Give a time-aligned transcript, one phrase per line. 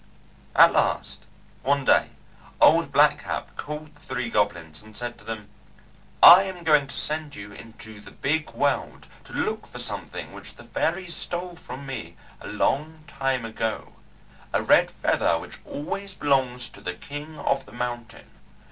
[0.55, 1.25] At last,
[1.61, 2.09] one day
[2.59, 5.47] Old Black Cap called the three goblins and said to them:
[6.23, 10.55] "I am going to send you into the Big World to look for something which
[10.55, 13.93] the fairies stole from me a long time ago.
[14.53, 18.27] A Red Feather which always belongs to the King of the Mountain.